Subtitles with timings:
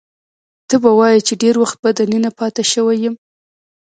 [0.67, 3.15] ته به وایې چې ډېر وخت به دننه پاتې شوی یم.